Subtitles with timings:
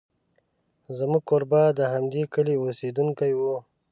[0.97, 3.41] زموږ کوربه د همدې کلي اوسېدونکی و.